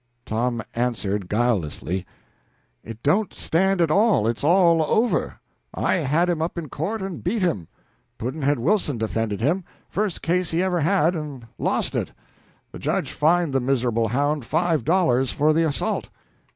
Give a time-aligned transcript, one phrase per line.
[0.25, 2.07] Tom answered guilelessly:
[2.83, 5.39] "It don't stand at all; it's all over.
[5.75, 7.67] I had him up in court and beat him.
[8.17, 12.13] Pudd'nhead Wilson defended him first case he ever had, and lost it.
[12.71, 16.09] The judge fined the miserable hound five dollars for the assault."